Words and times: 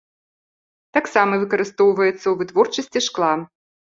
Таксама 0.97 1.33
выкарыстоўваецца 1.43 2.21
ў 2.29 2.33
вытворчасці 2.39 2.99
шкла. 3.09 3.29